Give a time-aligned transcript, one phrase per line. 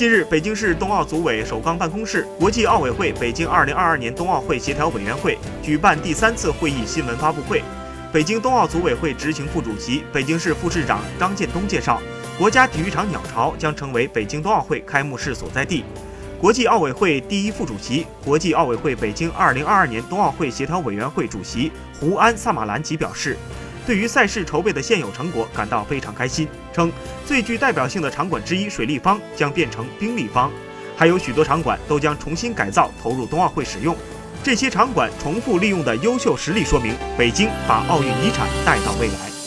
[0.00, 7.62] 近日，北京市冬奥组委首钢办公室、国际奥委会北京2022年冬奥会协调委员会举办第三次会议新闻发布会。
[8.10, 12.00] 北京冬奥组委会执行副主席、北京市副市长张建东介绍，
[12.38, 15.84] 国家体育场鸟巢将成为北京冬奥会开幕式所在地。
[16.40, 21.70] 国际奥委会第一副主席、国际奥委会北京2022年冬奥会协调委员会主席
[22.00, 23.36] 胡安·萨马兰吉表示。
[23.86, 26.92] 对于赛事筹备的现有成果感到非常开心，称
[27.26, 30.50] 最具代表性的场馆之一水立方将变成冰立方，
[30.96, 33.96] 还有许多场馆都将重新改造投入冬奥会使用。
[34.42, 39.39] 这些场馆重复利用的优秀实例说明，北京把奥运遗产带到未来。